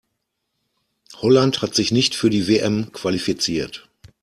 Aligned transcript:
Holland 1.17 1.61
hat 1.61 1.75
sich 1.75 1.91
nicht 1.91 2.15
für 2.15 2.31
die 2.31 2.47
WM 2.47 2.91
qualifiziert. 2.91 3.87